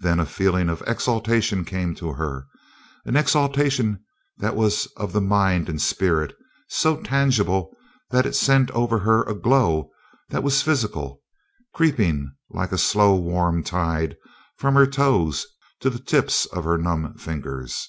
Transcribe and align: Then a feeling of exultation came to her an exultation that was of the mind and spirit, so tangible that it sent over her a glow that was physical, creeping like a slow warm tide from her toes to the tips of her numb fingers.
Then 0.00 0.18
a 0.18 0.26
feeling 0.26 0.68
of 0.68 0.82
exultation 0.88 1.64
came 1.64 1.94
to 1.94 2.14
her 2.14 2.48
an 3.04 3.16
exultation 3.16 4.02
that 4.38 4.56
was 4.56 4.86
of 4.96 5.12
the 5.12 5.20
mind 5.20 5.68
and 5.68 5.80
spirit, 5.80 6.34
so 6.66 6.96
tangible 6.96 7.72
that 8.10 8.26
it 8.26 8.34
sent 8.34 8.72
over 8.72 8.98
her 8.98 9.22
a 9.22 9.36
glow 9.36 9.90
that 10.30 10.42
was 10.42 10.62
physical, 10.62 11.22
creeping 11.76 12.34
like 12.50 12.72
a 12.72 12.76
slow 12.76 13.14
warm 13.14 13.62
tide 13.62 14.16
from 14.56 14.74
her 14.74 14.84
toes 14.84 15.46
to 15.78 15.90
the 15.90 16.00
tips 16.00 16.44
of 16.46 16.64
her 16.64 16.76
numb 16.76 17.14
fingers. 17.14 17.88